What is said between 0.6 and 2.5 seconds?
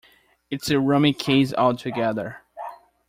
a rummy case altogether.